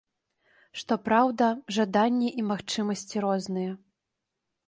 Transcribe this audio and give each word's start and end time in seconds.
Што 0.81 0.93
праўда, 1.07 1.49
жаданні 1.75 2.29
і 2.43 2.47
магчымасці 2.51 3.15
розныя. 3.29 3.71